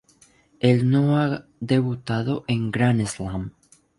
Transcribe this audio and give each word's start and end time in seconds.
Él 0.59 0.89
no 0.89 1.17
ha 1.19 1.45
debutado 1.59 2.43
en 2.47 2.71
Grand 2.71 3.05
Slam. 3.05 3.51